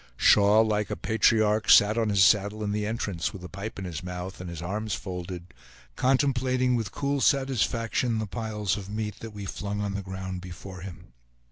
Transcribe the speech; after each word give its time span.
Shaw, 0.17 0.61
like 0.61 0.89
a 0.89 0.95
patriarch, 0.95 1.69
sat 1.69 1.95
on 1.95 2.09
his 2.09 2.23
saddle 2.23 2.63
in 2.63 2.71
the 2.71 2.87
entrance, 2.87 3.31
with 3.33 3.43
a 3.43 3.47
pipe 3.47 3.77
in 3.77 3.85
his 3.85 4.01
mouth, 4.01 4.41
and 4.41 4.49
his 4.49 4.59
arms 4.59 4.95
folded, 4.95 5.53
contemplating, 5.95 6.75
with 6.75 6.91
cool 6.91 7.21
satisfaction, 7.21 8.17
the 8.17 8.25
piles 8.25 8.77
of 8.77 8.89
meat 8.89 9.19
that 9.19 9.29
we 9.29 9.45
flung 9.45 9.79
on 9.79 9.93
the 9.93 10.01
ground 10.01 10.41
before 10.41 10.81
him. 10.81 11.13